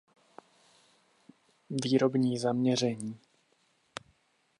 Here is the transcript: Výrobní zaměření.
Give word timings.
Výrobní 1.69 2.37
zaměření. 2.39 3.19